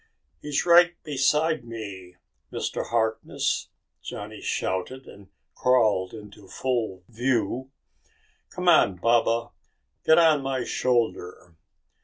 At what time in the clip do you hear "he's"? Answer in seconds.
0.41-0.65